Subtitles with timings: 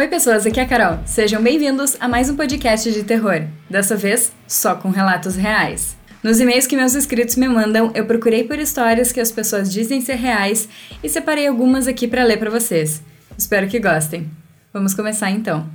[0.00, 0.98] Oi, pessoas, aqui é a Carol.
[1.04, 3.42] Sejam bem-vindos a mais um podcast de terror.
[3.68, 5.94] Dessa vez, só com relatos reais.
[6.22, 10.00] Nos e-mails que meus inscritos me mandam, eu procurei por histórias que as pessoas dizem
[10.00, 10.70] ser reais
[11.04, 13.02] e separei algumas aqui para ler para vocês.
[13.36, 14.30] Espero que gostem.
[14.72, 15.68] Vamos começar então.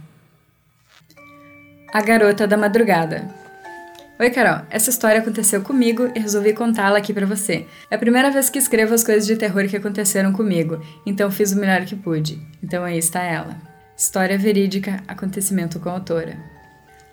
[1.93, 3.29] A Garota da Madrugada.
[4.19, 4.65] Oi, Carol.
[4.71, 7.68] Essa história aconteceu comigo e resolvi contá-la aqui para você.
[7.92, 11.51] É a primeira vez que escrevo as coisas de terror que aconteceram comigo, então fiz
[11.51, 12.42] o melhor que pude.
[12.64, 13.75] Então aí está ela.
[13.97, 16.37] História verídica, acontecimento com a autora.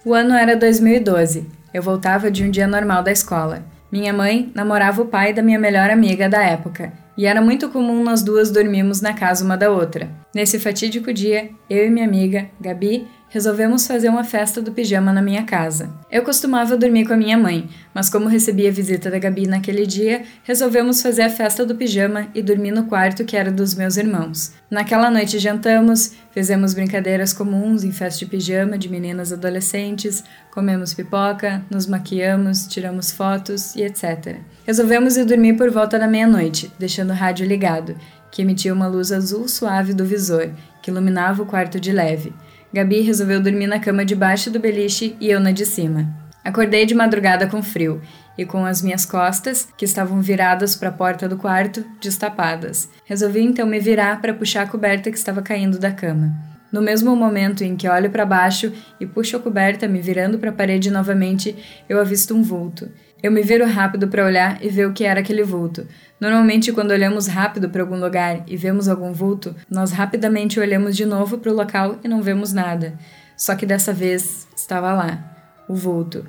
[0.04, 1.48] O ano era 2012.
[1.72, 3.62] Eu voltava de um dia normal da escola.
[3.90, 8.02] Minha mãe namorava o pai da minha melhor amiga da época, e era muito comum
[8.02, 10.10] nós duas dormirmos na casa uma da outra.
[10.34, 15.22] Nesse fatídico dia, eu e minha amiga, Gabi, resolvemos fazer uma festa do pijama na
[15.22, 15.90] minha casa.
[16.10, 19.86] Eu costumava dormir com a minha mãe, mas como recebi a visita da Gabi naquele
[19.86, 23.96] dia, resolvemos fazer a festa do pijama e dormir no quarto que era dos meus
[23.96, 24.52] irmãos.
[24.70, 31.62] Naquela noite jantamos, fizemos brincadeiras comuns em festa de pijama de meninas adolescentes, comemos pipoca,
[31.70, 34.40] nos maquiamos, tiramos fotos e etc.
[34.64, 37.96] Resolvemos ir dormir por volta da meia-noite, deixando o rádio ligado,
[38.30, 42.32] que emitia uma luz azul suave do visor, que iluminava o quarto de leve.
[42.72, 46.08] Gabi resolveu dormir na cama de baixo do beliche e eu na de cima.
[46.44, 48.00] Acordei de madrugada com frio
[48.38, 52.88] e com as minhas costas, que estavam viradas para a porta do quarto, destapadas.
[53.04, 56.32] Resolvi então me virar para puxar a coberta que estava caindo da cama.
[56.72, 60.48] No mesmo momento em que olho para baixo e puxo a coberta, me virando para
[60.48, 61.54] a parede novamente,
[61.86, 62.88] eu avisto um vulto.
[63.22, 65.86] Eu me viro rápido para olhar e ver o que era aquele vulto.
[66.20, 71.06] Normalmente, quando olhamos rápido para algum lugar e vemos algum vulto, nós rapidamente olhamos de
[71.06, 72.98] novo para o local e não vemos nada.
[73.36, 75.22] Só que dessa vez estava lá,
[75.68, 76.26] o vulto.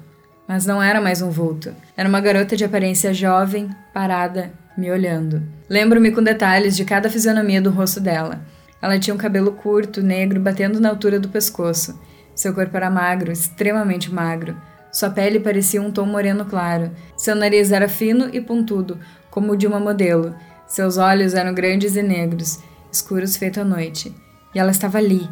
[0.48, 1.74] Mas não era mais um vulto.
[1.98, 5.42] Era uma garota de aparência jovem, parada, me olhando.
[5.68, 8.42] Lembro-me com detalhes de cada fisionomia do rosto dela.
[8.80, 12.00] Ela tinha um cabelo curto, negro, batendo na altura do pescoço.
[12.36, 14.56] Seu corpo era magro, extremamente magro.
[14.94, 16.92] Sua pele parecia um tom moreno claro.
[17.18, 19.00] Seu nariz era fino e pontudo,
[19.32, 20.36] como o de uma modelo.
[20.68, 22.60] Seus olhos eram grandes e negros,
[22.92, 24.16] escuros feito à noite.
[24.54, 25.28] E ela estava ali,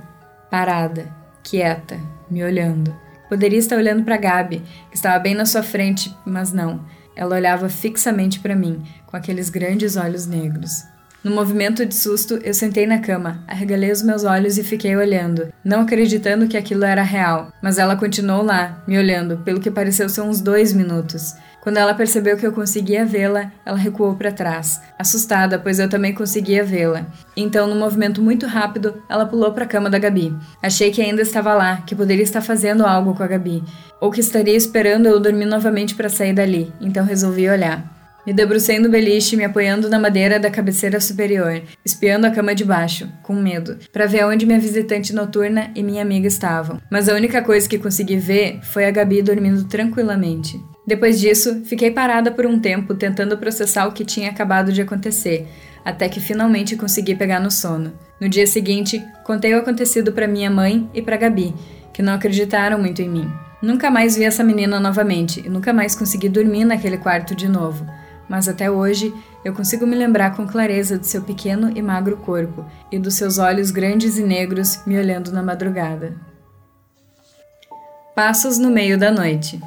[0.50, 2.92] parada, quieta, me olhando.
[3.30, 6.84] Poderia estar olhando para Gabi, que estava bem na sua frente, mas não.
[7.16, 10.84] Ela olhava fixamente para mim, com aqueles grandes olhos negros.
[11.24, 15.54] No movimento de susto, eu sentei na cama, arregalei os meus olhos e fiquei olhando,
[15.64, 17.54] não acreditando que aquilo era real.
[17.62, 21.36] Mas ela continuou lá, me olhando, pelo que pareceu ser uns dois minutos.
[21.62, 26.12] Quando ela percebeu que eu conseguia vê-la, ela recuou para trás, assustada, pois eu também
[26.12, 27.06] conseguia vê-la.
[27.38, 30.36] Então, num movimento muito rápido, ela pulou para a cama da Gabi.
[30.60, 33.64] Achei que ainda estava lá, que poderia estar fazendo algo com a Gabi,
[34.00, 36.74] ou que estaria esperando eu dormir novamente para sair dali.
[36.82, 38.01] Então resolvi olhar.
[38.26, 42.64] Me debrucei no beliche, me apoiando na madeira da cabeceira superior, espiando a cama de
[42.64, 46.80] baixo, com medo, para ver onde minha visitante noturna e minha amiga estavam.
[46.90, 50.64] Mas a única coisa que consegui ver foi a Gabi dormindo tranquilamente.
[50.86, 55.48] Depois disso, fiquei parada por um tempo tentando processar o que tinha acabado de acontecer,
[55.84, 57.92] até que finalmente consegui pegar no sono.
[58.20, 61.56] No dia seguinte, contei o acontecido para minha mãe e para Gabi,
[61.92, 63.32] que não acreditaram muito em mim.
[63.64, 67.86] Nunca mais vi essa menina novamente e nunca mais consegui dormir naquele quarto de novo
[68.32, 72.66] mas até hoje eu consigo me lembrar com clareza do seu pequeno e magro corpo
[72.90, 76.16] e dos seus olhos grandes e negros me olhando na madrugada.
[78.16, 79.60] Passos no meio da noite.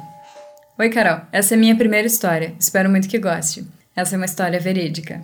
[0.79, 1.21] Oi, Carol.
[1.31, 2.55] Essa é minha primeira história.
[2.59, 3.67] Espero muito que goste.
[3.95, 5.21] Essa é uma história verídica.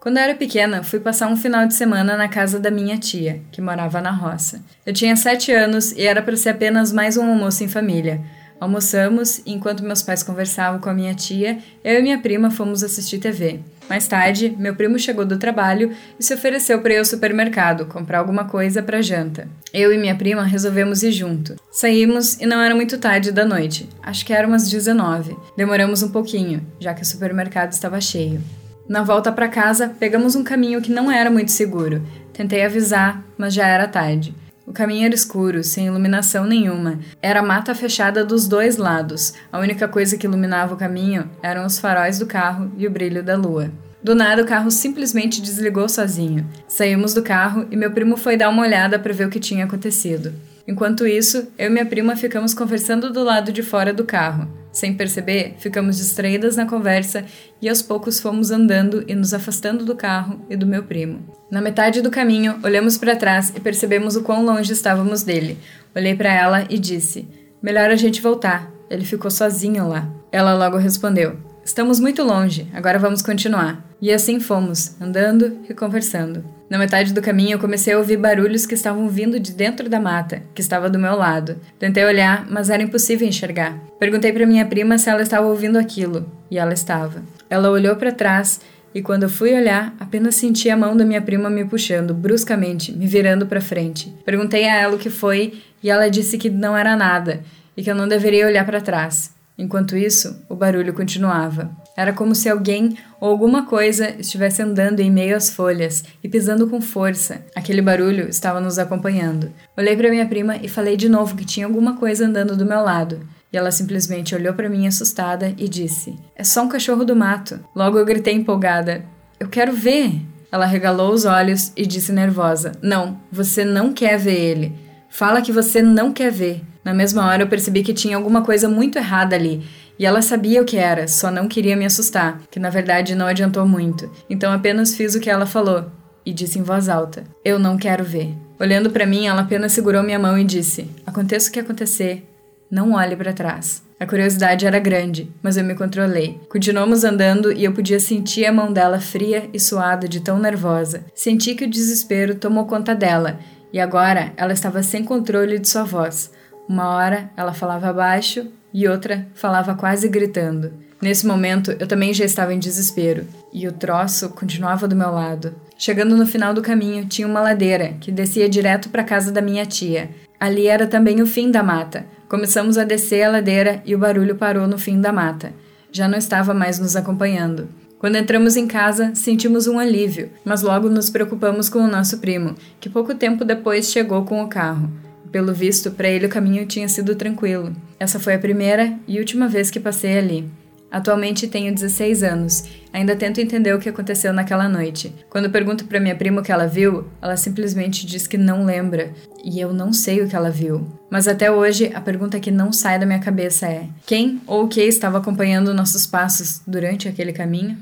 [0.00, 3.42] Quando eu era pequena, fui passar um final de semana na casa da minha tia,
[3.52, 4.60] que morava na roça.
[4.84, 8.20] Eu tinha sete anos e era para ser apenas mais um almoço em família
[8.62, 12.84] Almoçamos e, enquanto meus pais conversavam com a minha tia, eu e minha prima fomos
[12.84, 13.58] assistir TV.
[13.88, 18.20] Mais tarde, meu primo chegou do trabalho e se ofereceu para ir ao supermercado comprar
[18.20, 19.48] alguma coisa para janta.
[19.74, 21.56] Eu e minha prima resolvemos ir junto.
[21.72, 25.36] Saímos e não era muito tarde da noite, acho que era umas 19.
[25.56, 28.40] Demoramos um pouquinho, já que o supermercado estava cheio.
[28.88, 32.00] Na volta para casa, pegamos um caminho que não era muito seguro.
[32.32, 34.32] Tentei avisar, mas já era tarde.
[34.66, 37.00] O caminho era escuro, sem iluminação nenhuma.
[37.20, 39.34] Era mata fechada dos dois lados.
[39.50, 43.22] A única coisa que iluminava o caminho eram os faróis do carro e o brilho
[43.22, 43.70] da lua.
[44.02, 46.46] Do nada, o carro simplesmente desligou sozinho.
[46.66, 49.64] Saímos do carro e meu primo foi dar uma olhada para ver o que tinha
[49.64, 50.32] acontecido.
[50.66, 54.61] Enquanto isso, eu e minha prima ficamos conversando do lado de fora do carro.
[54.72, 57.24] Sem perceber, ficamos distraídas na conversa
[57.60, 61.20] e aos poucos fomos andando e nos afastando do carro e do meu primo.
[61.50, 65.58] Na metade do caminho, olhamos para trás e percebemos o quão longe estávamos dele.
[65.94, 67.28] Olhei para ela e disse:
[67.62, 68.72] Melhor a gente voltar.
[68.88, 70.08] Ele ficou sozinho lá.
[70.32, 73.86] Ela logo respondeu: Estamos muito longe, agora vamos continuar.
[74.00, 76.42] E assim fomos, andando e conversando.
[76.72, 80.00] Na metade do caminho, eu comecei a ouvir barulhos que estavam vindo de dentro da
[80.00, 81.58] mata, que estava do meu lado.
[81.78, 83.78] Tentei olhar, mas era impossível enxergar.
[84.00, 87.22] Perguntei para minha prima se ela estava ouvindo aquilo, e ela estava.
[87.50, 88.62] Ela olhou para trás
[88.94, 92.90] e quando eu fui olhar, apenas senti a mão da minha prima me puxando bruscamente,
[92.90, 94.10] me virando para frente.
[94.24, 97.42] Perguntei a ela o que foi e ela disse que não era nada
[97.76, 99.34] e que eu não deveria olhar para trás.
[99.56, 101.70] Enquanto isso, o barulho continuava.
[101.96, 106.66] Era como se alguém ou alguma coisa estivesse andando em meio às folhas e pisando
[106.66, 107.44] com força.
[107.54, 109.52] Aquele barulho estava nos acompanhando.
[109.76, 112.80] Olhei para minha prima e falei de novo que tinha alguma coisa andando do meu
[112.80, 113.20] lado.
[113.52, 117.60] E ela simplesmente olhou para mim assustada e disse: É só um cachorro do mato.
[117.76, 119.04] Logo eu gritei empolgada:
[119.38, 120.22] Eu quero ver!
[120.50, 124.72] Ela regalou os olhos e disse nervosa: Não, você não quer ver ele.
[125.10, 126.62] Fala que você não quer ver.
[126.84, 129.62] Na mesma hora eu percebi que tinha alguma coisa muito errada ali
[129.98, 133.26] e ela sabia o que era, só não queria me assustar, que na verdade não
[133.26, 134.10] adiantou muito.
[134.28, 135.86] Então apenas fiz o que ela falou
[136.24, 138.34] e disse em voz alta: Eu não quero ver.
[138.58, 142.28] Olhando para mim, ela apenas segurou minha mão e disse: Aconteça o que acontecer,
[142.70, 143.82] não olhe para trás.
[144.00, 146.40] A curiosidade era grande, mas eu me controlei.
[146.48, 151.04] Continuamos andando e eu podia sentir a mão dela fria e suada de tão nervosa.
[151.14, 153.38] Senti que o desespero tomou conta dela
[153.72, 156.32] e agora ela estava sem controle de sua voz.
[156.68, 160.72] Uma hora ela falava baixo e outra falava quase gritando.
[161.02, 165.52] Nesse momento, eu também já estava em desespero, e o troço continuava do meu lado.
[165.76, 169.42] Chegando no final do caminho, tinha uma ladeira que descia direto para a casa da
[169.42, 170.10] minha tia.
[170.38, 172.06] Ali era também o fim da mata.
[172.28, 175.52] Começamos a descer a ladeira e o barulho parou no fim da mata.
[175.90, 177.68] Já não estava mais nos acompanhando.
[177.98, 182.54] Quando entramos em casa, sentimos um alívio, mas logo nos preocupamos com o nosso primo,
[182.80, 184.88] que pouco tempo depois chegou com o carro.
[185.32, 187.74] Pelo visto, para ele o caminho tinha sido tranquilo.
[187.98, 190.44] Essa foi a primeira e última vez que passei ali.
[190.90, 192.64] Atualmente tenho 16 anos.
[192.92, 195.10] Ainda tento entender o que aconteceu naquela noite.
[195.30, 199.10] Quando pergunto para minha prima o que ela viu, ela simplesmente diz que não lembra.
[199.42, 200.86] E eu não sei o que ela viu.
[201.10, 204.68] Mas até hoje, a pergunta que não sai da minha cabeça é: quem ou o
[204.68, 207.78] que estava acompanhando nossos passos durante aquele caminho?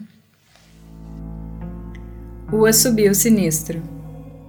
[2.53, 3.83] O assobio sinistro.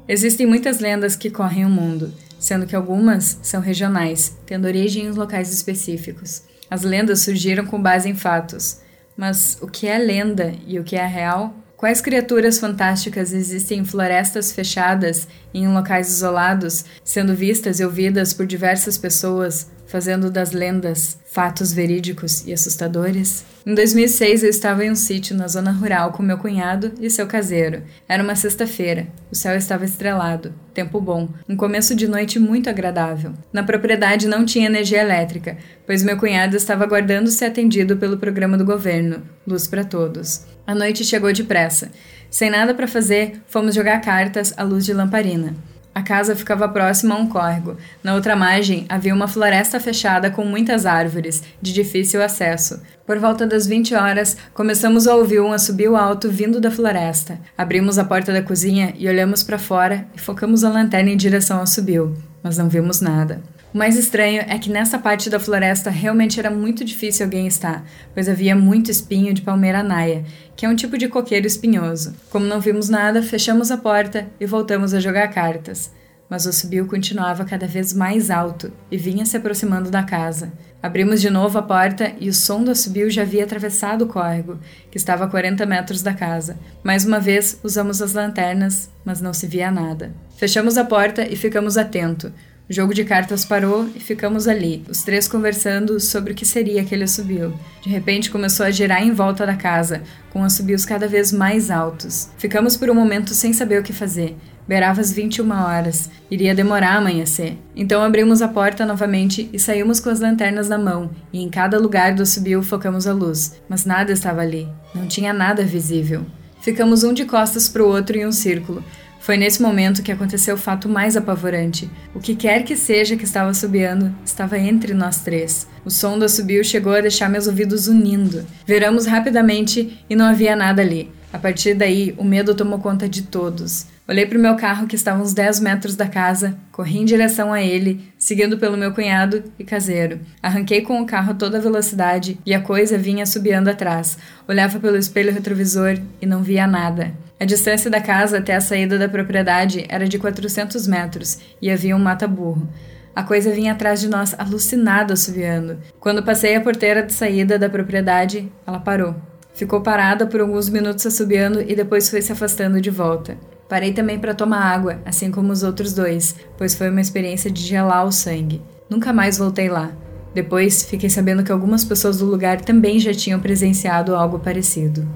[0.07, 5.11] Existem muitas lendas que correm o mundo sendo que algumas são regionais, tendo origem em
[5.11, 6.41] locais específicos.
[6.67, 8.81] As lendas surgiram com base em fatos,
[9.15, 11.53] mas o que é lenda e o que é real?
[11.81, 18.35] Quais criaturas fantásticas existem em florestas fechadas e em locais isolados, sendo vistas e ouvidas
[18.35, 23.43] por diversas pessoas, fazendo das lendas fatos verídicos e assustadores?
[23.65, 27.25] Em 2006, eu estava em um sítio na zona rural com meu cunhado e seu
[27.25, 27.81] caseiro.
[28.07, 29.07] Era uma sexta-feira.
[29.31, 33.33] O céu estava estrelado, tempo bom, um começo de noite muito agradável.
[33.51, 35.57] Na propriedade não tinha energia elétrica,
[35.87, 40.50] pois meu cunhado estava aguardando ser atendido pelo programa do governo, Luz para Todos.
[40.71, 41.91] A noite chegou depressa.
[42.29, 45.53] Sem nada para fazer, fomos jogar cartas à luz de lamparina.
[45.93, 47.75] A casa ficava próxima a um córrego.
[48.01, 52.81] Na outra margem havia uma floresta fechada com muitas árvores, de difícil acesso.
[53.05, 57.37] Por volta das 20 horas, começamos a ouvir um assobio alto vindo da floresta.
[57.57, 61.57] Abrimos a porta da cozinha e olhamos para fora e focamos a lanterna em direção
[61.57, 63.41] ao assobio, mas não vimos nada.
[63.73, 67.85] O mais estranho é que nessa parte da floresta realmente era muito difícil alguém estar,
[68.13, 70.25] pois havia muito espinho de palmeira naia,
[70.57, 72.13] que é um tipo de coqueiro espinhoso.
[72.29, 75.89] Como não vimos nada, fechamos a porta e voltamos a jogar cartas.
[76.29, 80.51] Mas o subiu continuava cada vez mais alto e vinha se aproximando da casa.
[80.83, 84.59] Abrimos de novo a porta e o som do assobio já havia atravessado o córrego,
[84.89, 86.57] que estava a 40 metros da casa.
[86.83, 90.13] Mais uma vez usamos as lanternas, mas não se via nada.
[90.35, 92.31] Fechamos a porta e ficamos atentos.
[92.69, 96.81] O jogo de cartas parou e ficamos ali, os três conversando sobre o que seria
[96.81, 97.53] aquele assobio.
[97.81, 102.29] De repente começou a girar em volta da casa, com assobios cada vez mais altos.
[102.37, 104.37] Ficamos por um momento sem saber o que fazer.
[104.67, 106.09] Beirava as 21 horas.
[106.29, 107.57] Iria demorar a amanhecer.
[107.75, 111.77] Então abrimos a porta novamente e saímos com as lanternas na mão, e em cada
[111.77, 113.59] lugar do assobio focamos a luz.
[113.67, 114.67] Mas nada estava ali.
[114.95, 116.25] Não tinha nada visível.
[116.61, 118.83] Ficamos um de costas para o outro em um círculo,
[119.21, 121.87] foi nesse momento que aconteceu o fato mais apavorante.
[122.13, 125.67] O que quer que seja que estava subiando estava entre nós três.
[125.85, 128.43] O som do assobio chegou a deixar meus ouvidos unindo.
[128.65, 131.11] Viramos rapidamente e não havia nada ali.
[131.31, 133.85] A partir daí, o medo tomou conta de todos.
[134.11, 137.53] Olhei para o meu carro que estava uns 10 metros da casa, corri em direção
[137.53, 140.19] a ele, seguindo pelo meu cunhado e caseiro.
[140.43, 144.17] Arranquei com o carro a toda velocidade e a coisa vinha subiando atrás.
[144.49, 147.13] Olhava pelo espelho retrovisor e não via nada.
[147.39, 151.95] A distância da casa até a saída da propriedade era de 400 metros e havia
[151.95, 152.67] um mata-burro.
[153.15, 155.77] A coisa vinha atrás de nós, alucinada, assoviando.
[156.01, 159.15] Quando passei a porteira de saída da propriedade, ela parou.
[159.53, 163.37] Ficou parada por alguns minutos assobiando e depois foi se afastando de volta.
[163.71, 167.61] Parei também para tomar água, assim como os outros dois, pois foi uma experiência de
[167.61, 168.61] gelar o sangue.
[168.89, 169.93] Nunca mais voltei lá.
[170.33, 175.07] Depois, fiquei sabendo que algumas pessoas do lugar também já tinham presenciado algo parecido.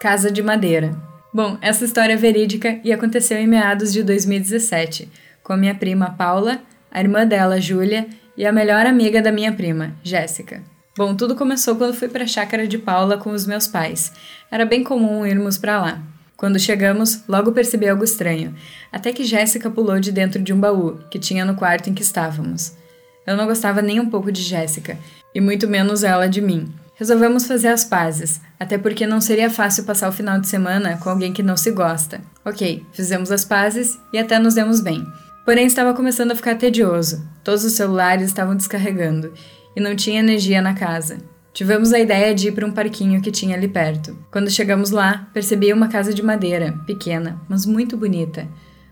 [0.00, 1.00] Casa de Madeira.
[1.32, 5.08] Bom, essa história é verídica e aconteceu em meados de 2017,
[5.44, 6.60] com a minha prima Paula,
[6.90, 10.60] a irmã dela, Júlia, e a melhor amiga da minha prima, Jéssica.
[10.96, 14.12] Bom, tudo começou quando fui para a chácara de Paula com os meus pais.
[14.50, 16.17] Era bem comum irmos para lá.
[16.38, 18.54] Quando chegamos, logo percebi algo estranho,
[18.92, 22.00] até que Jéssica pulou de dentro de um baú que tinha no quarto em que
[22.00, 22.74] estávamos.
[23.26, 24.96] Eu não gostava nem um pouco de Jéssica,
[25.34, 26.72] e muito menos ela de mim.
[26.94, 31.10] Resolvemos fazer as pazes, até porque não seria fácil passar o final de semana com
[31.10, 32.20] alguém que não se gosta.
[32.44, 35.04] Ok, fizemos as pazes e até nos demos bem.
[35.44, 37.28] Porém, estava começando a ficar tedioso.
[37.42, 39.34] Todos os celulares estavam descarregando
[39.74, 41.18] e não tinha energia na casa.
[41.58, 44.16] Tivemos a ideia de ir para um parquinho que tinha ali perto.
[44.30, 48.46] Quando chegamos lá, percebi uma casa de madeira, pequena, mas muito bonita.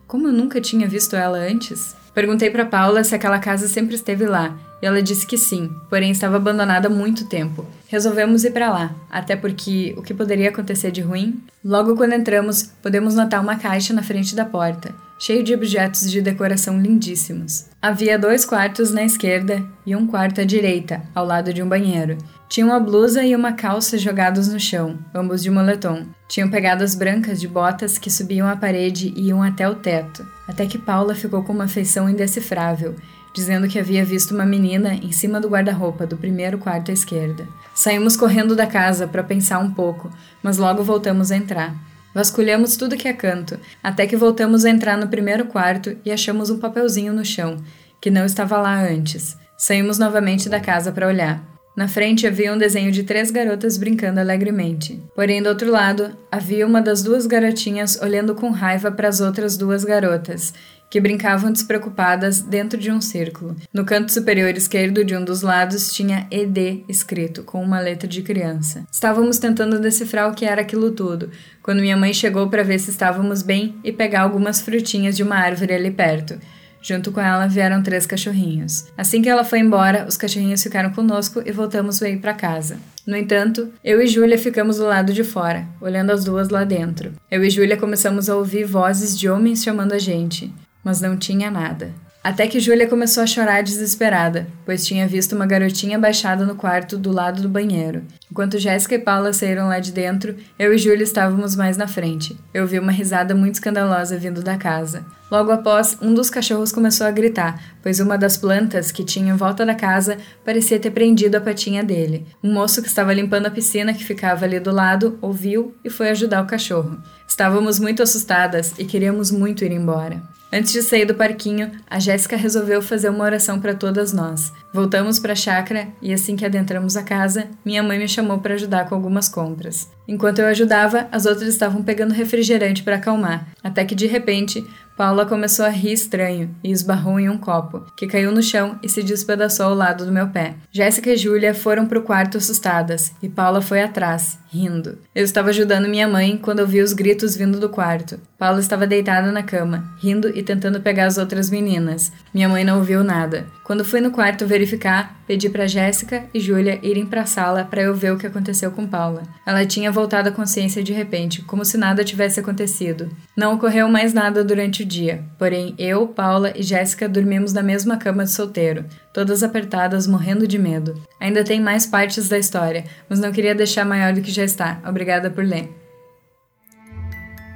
[0.04, 1.94] Como eu nunca tinha visto ela antes?
[2.12, 6.10] Perguntei para Paula se aquela casa sempre esteve lá, e ela disse que sim, porém
[6.10, 7.64] estava abandonada há muito tempo.
[7.86, 11.40] Resolvemos ir para lá, até porque o que poderia acontecer de ruim?
[11.64, 16.20] Logo quando entramos, podemos notar uma caixa na frente da porta, cheio de objetos de
[16.20, 17.66] decoração lindíssimos.
[17.80, 22.18] Havia dois quartos na esquerda e um quarto à direita, ao lado de um banheiro.
[22.48, 26.06] Tinha uma blusa e uma calça jogados no chão, ambos de moletom.
[26.28, 30.24] Tinham pegadas brancas de botas que subiam a parede e iam até o teto.
[30.46, 32.94] Até que Paula ficou com uma feição indecifrável,
[33.34, 37.48] dizendo que havia visto uma menina em cima do guarda-roupa do primeiro quarto à esquerda.
[37.74, 40.08] Saímos correndo da casa para pensar um pouco,
[40.40, 41.74] mas logo voltamos a entrar.
[42.14, 46.48] Vasculhamos tudo que é canto, até que voltamos a entrar no primeiro quarto e achamos
[46.48, 47.56] um papelzinho no chão,
[48.00, 49.36] que não estava lá antes.
[49.58, 51.55] Saímos novamente da casa para olhar.
[51.76, 54.98] Na frente havia um desenho de três garotas brincando alegremente.
[55.14, 59.58] Porém, do outro lado, havia uma das duas garotinhas olhando com raiva para as outras
[59.58, 60.54] duas garotas,
[60.88, 63.54] que brincavam despreocupadas dentro de um círculo.
[63.74, 68.22] No canto superior esquerdo de um dos lados tinha ED escrito, com uma letra de
[68.22, 68.86] criança.
[68.90, 71.30] Estávamos tentando decifrar o que era aquilo tudo,
[71.62, 75.36] quando minha mãe chegou para ver se estávamos bem e pegar algumas frutinhas de uma
[75.36, 76.38] árvore ali perto.
[76.86, 78.84] Junto com ela vieram três cachorrinhos.
[78.96, 82.78] Assim que ela foi embora, os cachorrinhos ficaram conosco e voltamos a ir para casa.
[83.04, 87.10] No entanto, eu e Júlia ficamos do lado de fora, olhando as duas lá dentro.
[87.28, 91.50] Eu e Júlia começamos a ouvir vozes de homens chamando a gente, mas não tinha
[91.50, 91.90] nada.
[92.26, 96.98] Até que Júlia começou a chorar desesperada, pois tinha visto uma garotinha baixada no quarto
[96.98, 98.02] do lado do banheiro.
[98.28, 102.36] Enquanto Jéssica e Paula saíram lá de dentro, eu e Júlia estávamos mais na frente.
[102.52, 105.06] Eu vi uma risada muito escandalosa vindo da casa.
[105.30, 109.36] Logo após, um dos cachorros começou a gritar, pois uma das plantas que tinha em
[109.36, 112.26] volta da casa parecia ter prendido a patinha dele.
[112.42, 116.08] Um moço que estava limpando a piscina que ficava ali do lado ouviu e foi
[116.08, 117.00] ajudar o cachorro.
[117.28, 120.34] Estávamos muito assustadas e queríamos muito ir embora.
[120.52, 124.52] Antes de sair do parquinho, a Jéssica resolveu fazer uma oração para todas nós.
[124.72, 128.54] Voltamos para a chácara e assim que adentramos a casa, minha mãe me chamou para
[128.54, 129.90] ajudar com algumas compras.
[130.06, 134.64] Enquanto eu ajudava, as outras estavam pegando refrigerante para acalmar, até que de repente
[134.96, 138.88] Paula começou a rir estranho e esbarrou em um copo, que caiu no chão e
[138.88, 140.54] se despedaçou ao lado do meu pé.
[140.72, 144.98] Jéssica e Júlia foram para o quarto assustadas e Paula foi atrás, rindo.
[145.14, 148.18] Eu estava ajudando minha mãe quando ouvi os gritos vindo do quarto.
[148.38, 152.10] Paula estava deitada na cama, rindo e tentando pegar as outras meninas.
[152.32, 153.46] Minha mãe não ouviu nada.
[153.64, 157.82] Quando fui no quarto verificar, pedi para Jéssica e Júlia irem para a sala para
[157.82, 159.22] eu ver o que aconteceu com Paula.
[159.44, 163.10] Ela tinha voltado à consciência de repente, como se nada tivesse acontecido.
[163.36, 167.96] Não ocorreu mais nada durante o dia, porém eu, Paula e Jéssica dormimos na mesma
[167.96, 170.94] cama de solteiro, todas apertadas, morrendo de medo.
[171.20, 174.80] Ainda tem mais partes da história, mas não queria deixar maior do que já está.
[174.86, 175.70] Obrigada por ler.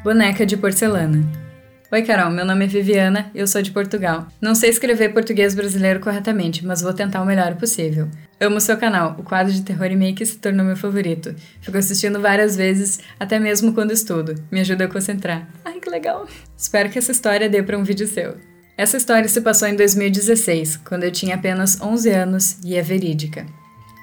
[0.02, 1.49] Boneca de porcelana.
[1.92, 4.28] Oi, Carol, meu nome é Viviana e eu sou de Portugal.
[4.40, 8.08] Não sei escrever português brasileiro corretamente, mas vou tentar o melhor possível.
[8.40, 11.34] Amo seu canal, o quadro de terror e make se tornou meu favorito.
[11.60, 14.36] Fico assistindo várias vezes, até mesmo quando estudo.
[14.52, 15.48] Me ajuda a concentrar.
[15.64, 16.28] Ai, que legal!
[16.56, 18.36] Espero que essa história dê para um vídeo seu.
[18.78, 23.46] Essa história se passou em 2016, quando eu tinha apenas 11 anos e é verídica.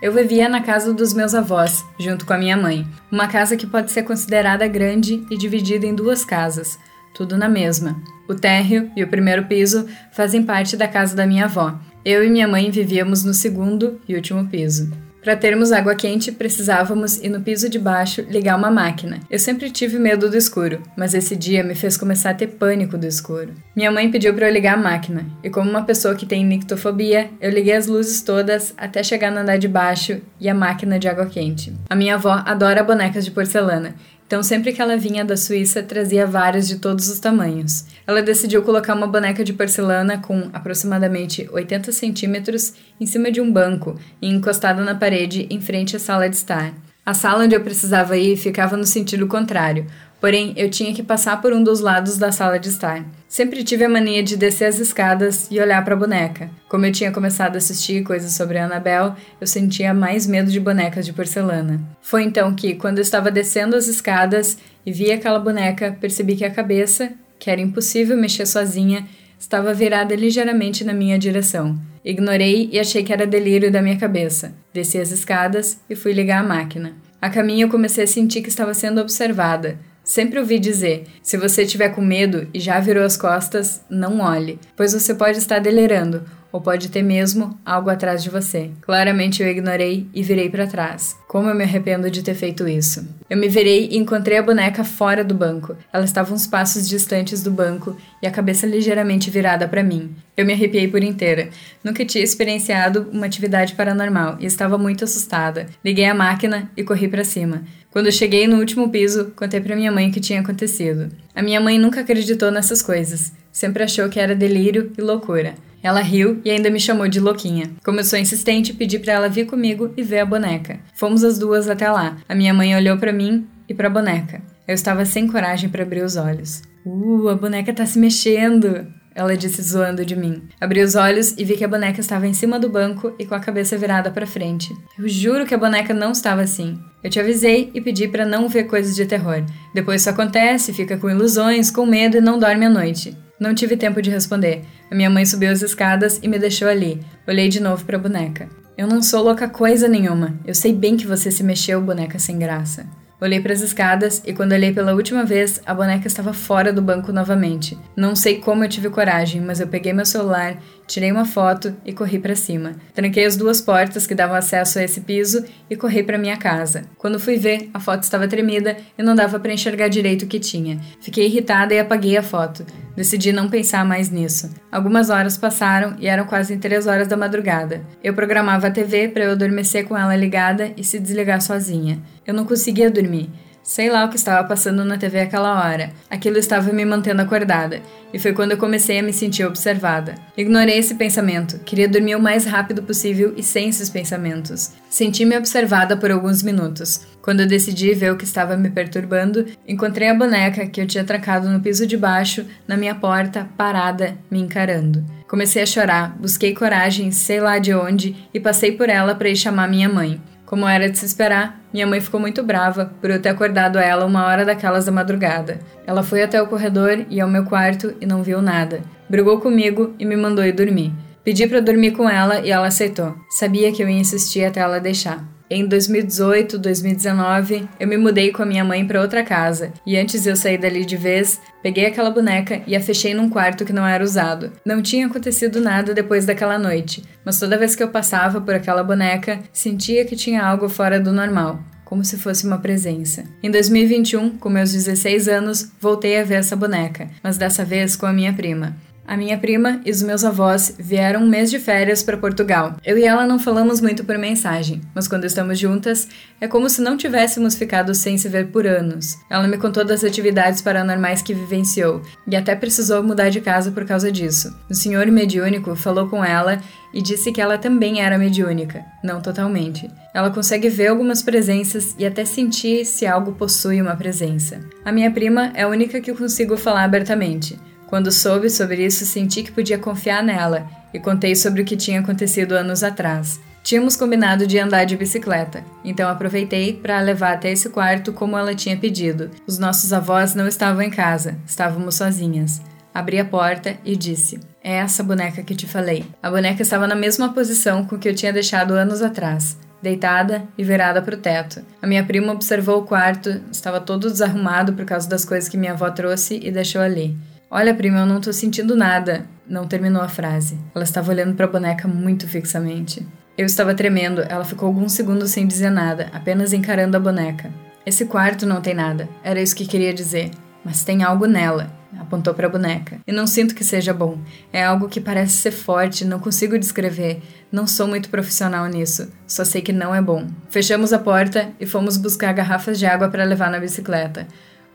[0.02, 2.86] Eu vivia na casa dos meus avós, junto com a minha mãe.
[3.10, 6.78] Uma casa que pode ser considerada grande e dividida em duas casas,
[7.18, 8.00] tudo na mesma.
[8.30, 11.74] O térreo e o primeiro piso fazem parte da casa da minha avó.
[12.06, 14.92] Eu e minha mãe vivíamos no segundo e último piso.
[15.24, 19.20] Para termos água quente, precisávamos ir no piso de baixo ligar uma máquina.
[19.30, 22.98] Eu sempre tive medo do escuro, mas esse dia me fez começar a ter pânico
[22.98, 23.54] do escuro.
[23.76, 27.30] Minha mãe pediu para eu ligar a máquina, e como uma pessoa que tem nictofobia,
[27.42, 31.10] eu liguei as luzes todas até chegar no andar de baixo e a máquina de
[31.10, 31.74] água quente.
[31.90, 33.96] A minha avó adora bonecas de porcelana,
[34.28, 37.86] Então, sempre que ela vinha da Suíça, trazia várias de todos os tamanhos.
[38.06, 43.50] Ela decidiu colocar uma boneca de porcelana com aproximadamente 80 centímetros em cima de um
[43.50, 46.74] banco e encostada na parede em frente à sala de estar.
[47.06, 49.88] A sala onde eu precisava ir ficava no sentido contrário,
[50.20, 53.06] porém eu tinha que passar por um dos lados da sala de estar.
[53.28, 56.50] Sempre tive a mania de descer as escadas e olhar para a boneca.
[56.70, 61.06] Como eu tinha começado a assistir coisas sobre Annabelle, eu sentia mais medo de bonecas
[61.06, 61.82] de porcelana.
[62.02, 66.46] Foi então que, quando eu estava descendo as escadas e vi aquela boneca, percebi que
[66.46, 69.06] a cabeça, que era impossível mexer sozinha,
[69.38, 71.78] estava virada ligeiramente na minha direção.
[72.06, 74.54] Ignorei e achei que era delírio da minha cabeça.
[74.74, 76.94] Desci as escadas e fui ligar a máquina.
[77.22, 79.78] A caminho eu comecei a sentir que estava sendo observada.
[80.08, 84.58] Sempre ouvi dizer: se você tiver com medo e já virou as costas, não olhe,
[84.74, 88.72] pois você pode estar delirando ou pode ter mesmo algo atrás de você.
[88.82, 91.18] Claramente eu ignorei e virei para trás.
[91.28, 93.06] Como eu me arrependo de ter feito isso.
[93.30, 95.76] Eu me virei e encontrei a boneca fora do banco.
[95.92, 100.16] Ela estava uns passos distantes do banco e a cabeça ligeiramente virada para mim.
[100.38, 101.50] Eu me arrepiei por inteira.
[101.84, 105.68] Nunca tinha experienciado uma atividade paranormal e estava muito assustada.
[105.84, 107.64] Liguei a máquina e corri para cima.
[107.98, 111.10] Quando cheguei no último piso, contei para minha mãe o que tinha acontecido.
[111.34, 113.34] A minha mãe nunca acreditou nessas coisas.
[113.52, 115.56] Sempre achou que era delírio e loucura.
[115.82, 117.72] Ela riu e ainda me chamou de louquinha.
[117.84, 120.80] Como eu sou insistente, pedi para ela vir comigo e ver a boneca.
[120.94, 122.18] Fomos as duas até lá.
[122.30, 124.44] A minha mãe olhou para mim e para a boneca.
[124.68, 126.62] Eu estava sem coragem para abrir os olhos.
[126.86, 128.86] Uh, a boneca tá se mexendo!
[129.18, 130.44] Ela disse zoando de mim.
[130.62, 133.34] Abri os olhos e vi que a boneca estava em cima do banco e com
[133.34, 134.72] a cabeça virada para frente.
[134.96, 136.80] Eu juro que a boneca não estava assim.
[137.04, 139.44] Eu te avisei e pedi para não ver coisas de terror.
[139.74, 143.18] Depois isso acontece, fica com ilusões, com medo e não dorme à noite.
[143.40, 144.64] Não tive tempo de responder.
[144.92, 147.02] A minha mãe subiu as escadas e me deixou ali.
[147.28, 148.48] Olhei de novo para a boneca.
[148.78, 150.40] Eu não sou louca coisa nenhuma.
[150.46, 152.86] Eu sei bem que você se mexeu, boneca sem graça.
[153.20, 156.84] Olhei para as escadas e quando olhei pela última vez, a boneca estava fora do
[156.84, 157.76] banco novamente.
[157.96, 161.92] Não sei como eu tive coragem, mas eu peguei meu celular, tirei uma foto e
[161.92, 162.72] corri para cima.
[162.94, 166.86] Tranquei as duas portas que davam acesso a esse piso e corri para minha casa.
[166.98, 170.40] Quando fui ver, a foto estava tremida e não dava para enxergar direito o que
[170.40, 170.80] tinha.
[171.02, 172.66] Fiquei irritada e apaguei a foto.
[172.96, 174.50] Decidi não pensar mais nisso.
[174.72, 177.82] Algumas horas passaram e eram quase três horas da madrugada.
[178.04, 182.02] Eu programava a TV para eu adormecer com ela ligada e se desligar sozinha.
[182.26, 183.30] Eu não conseguia dormir.
[183.68, 185.92] Sei lá o que estava passando na TV aquela hora.
[186.10, 187.82] Aquilo estava me mantendo acordada,
[188.14, 190.16] e foi quando eu comecei a me sentir observada.
[190.38, 194.72] Ignorei esse pensamento, queria dormir o mais rápido possível e sem esses pensamentos.
[194.90, 197.06] Senti-me observada por alguns minutos.
[197.22, 201.04] Quando eu decidi ver o que estava me perturbando, encontrei a boneca que eu tinha
[201.04, 205.04] trancado no piso de baixo, na minha porta, parada, me encarando.
[205.28, 209.36] Comecei a chorar, busquei coragem, sei lá de onde, e passei por ela para ir
[209.36, 210.22] chamar minha mãe.
[210.48, 214.06] Como era de se esperar, minha mãe ficou muito brava por eu ter acordado ela
[214.06, 215.60] uma hora daquelas da madrugada.
[215.86, 218.82] Ela foi até o corredor e ao meu quarto e não viu nada.
[219.10, 220.94] Brigou comigo e me mandou ir dormir.
[221.22, 223.14] Pedi para dormir com ela e ela aceitou.
[223.30, 225.22] Sabia que eu ia insistir até ela deixar.
[225.50, 230.24] Em 2018, 2019, eu me mudei com a minha mãe para outra casa e antes
[230.24, 233.72] de eu sair dali de vez, peguei aquela boneca e a fechei num quarto que
[233.72, 234.52] não era usado.
[234.66, 238.84] Não tinha acontecido nada depois daquela noite, mas toda vez que eu passava por aquela
[238.84, 243.24] boneca, sentia que tinha algo fora do normal como se fosse uma presença.
[243.42, 248.06] Em 2021, com meus 16 anos, voltei a ver essa boneca, mas dessa vez com
[248.06, 248.76] a minha prima.
[249.08, 252.76] A minha prima e os meus avós vieram um mês de férias para Portugal.
[252.86, 256.10] Eu e ela não falamos muito por mensagem, mas quando estamos juntas,
[256.42, 259.16] é como se não tivéssemos ficado sem se ver por anos.
[259.30, 263.86] Ela me contou das atividades paranormais que vivenciou e até precisou mudar de casa por
[263.86, 264.54] causa disso.
[264.70, 266.60] O senhor mediúnico falou com ela
[266.94, 269.90] e disse que ela também era mediúnica, não totalmente.
[270.14, 274.60] Ela consegue ver algumas presenças e até sentir se algo possui uma presença.
[274.84, 277.58] A minha prima é a única que eu consigo falar abertamente.
[277.88, 282.02] Quando soube sobre isso, senti que podia confiar nela e contei sobre o que tinha
[282.02, 283.40] acontecido anos atrás.
[283.64, 288.56] Tínhamos combinado de andar de bicicleta, então aproveitei para levar até esse quarto como ela
[288.56, 289.30] tinha pedido.
[289.46, 292.62] Os nossos avós não estavam em casa, estávamos sozinhas.
[292.94, 296.06] Abri a porta e disse: É essa boneca que te falei.
[296.24, 300.64] A boneca estava na mesma posição com que eu tinha deixado anos atrás, deitada e
[300.64, 301.62] virada para o teto.
[301.82, 305.74] A minha prima observou o quarto, estava todo desarrumado por causa das coisas que minha
[305.74, 307.18] avó trouxe e deixou ali.
[307.50, 309.26] Olha, prima, eu não tô sentindo nada.
[309.48, 310.58] Não terminou a frase.
[310.76, 313.08] Ela estava olhando para a boneca muito fixamente.
[313.38, 317.52] Eu estava tremendo, ela ficou alguns segundos sem dizer nada, apenas encarando a boneca.
[317.86, 320.32] Esse quarto não tem nada, era isso que queria dizer,
[320.66, 321.72] mas tem algo nela.
[322.00, 323.00] Apontou para a boneca.
[323.08, 324.20] E não sinto que seja bom.
[324.52, 327.22] É algo que parece ser forte, não consigo descrever.
[327.52, 329.10] Não sou muito profissional nisso.
[329.26, 330.28] Só sei que não é bom.
[330.50, 334.28] Fechamos a porta e fomos buscar garrafas de água para levar na bicicleta.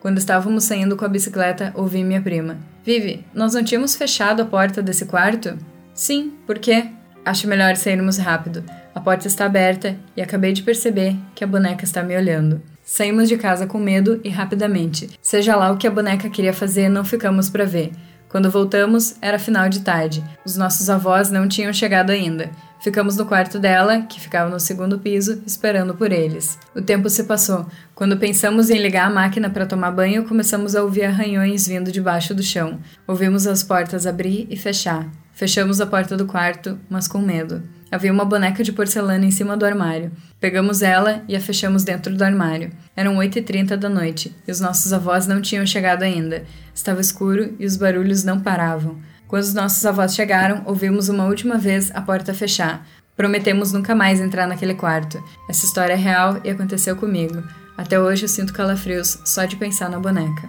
[0.03, 2.59] Quando estávamos saindo com a bicicleta, ouvi minha prima.
[2.85, 5.57] Vivi, nós não tínhamos fechado a porta desse quarto?
[5.95, 6.89] Sim, por quê?
[7.25, 8.65] Acho melhor sairmos rápido.
[8.93, 12.61] A porta está aberta e acabei de perceber que a boneca está me olhando.
[12.83, 15.09] Saímos de casa com medo e rapidamente.
[15.23, 17.93] Seja lá o que a boneca queria fazer, não ficamos para ver.
[18.29, 20.25] Quando voltamos, era final de tarde.
[20.45, 22.51] Os nossos avós não tinham chegado ainda.
[22.83, 26.59] Ficamos no quarto dela, que ficava no segundo piso, esperando por eles.
[26.75, 27.65] O tempo se passou.
[27.95, 32.35] Quando pensamos em ligar a máquina para tomar banho, começamos a ouvir arranhões vindo debaixo
[32.35, 32.81] do chão.
[33.07, 35.09] Ouvimos as portas abrir e fechar.
[35.33, 37.63] Fechamos a porta do quarto, mas com medo.
[37.89, 40.11] Havia uma boneca de porcelana em cima do armário.
[40.41, 42.73] Pegamos ela e a fechamos dentro do armário.
[42.97, 46.45] Eram 8h30 da noite e os nossos avós não tinham chegado ainda.
[46.75, 48.99] Estava escuro e os barulhos não paravam.
[49.33, 52.87] Quando os nossos avós chegaram, ouvimos uma última vez a porta fechar.
[53.17, 55.25] Prometemos nunca mais entrar naquele quarto.
[55.49, 57.43] Essa história é real e aconteceu comigo.
[57.75, 60.47] Até hoje eu sinto calafrios só de pensar na boneca.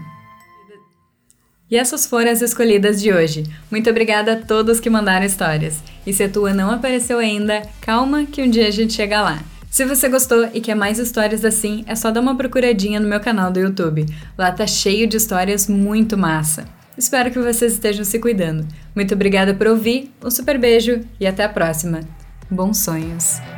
[1.71, 3.45] E essas foram as escolhidas de hoje.
[3.71, 5.81] Muito obrigada a todos que mandaram histórias.
[6.05, 9.41] E se a tua não apareceu ainda, calma que um dia a gente chega lá.
[9.71, 13.21] Se você gostou e quer mais histórias assim, é só dar uma procuradinha no meu
[13.21, 14.05] canal do YouTube.
[14.37, 16.65] Lá tá cheio de histórias muito massa.
[16.97, 18.67] Espero que vocês estejam se cuidando.
[18.95, 22.01] Muito obrigada por ouvir, um super beijo e até a próxima.
[22.49, 23.52] Bons sonhos!